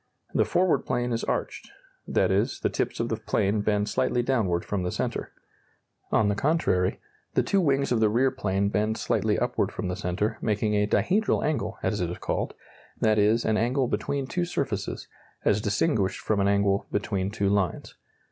[0.33, 1.69] The forward plane is arched;
[2.07, 5.31] that is, the tips of the plane bend slightly downward from the centre.
[6.11, 6.99] On the contrary,
[7.35, 10.87] the two wings of the rear plane bend slightly upward from the centre, making a
[10.87, 12.55] dihedral angle, as it is called;
[12.99, 15.07] that is, an angle between two surfaces,
[15.45, 17.93] as distinguished from an angle between two lines.